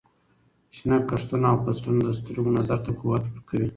شنه 0.75 0.97
کښتونه 1.09 1.47
او 1.51 1.57
فصلونه 1.63 2.01
د 2.05 2.09
سترګو 2.19 2.49
نظر 2.57 2.77
ته 2.85 2.91
قوت 2.99 3.23
ورکوي. 3.27 3.67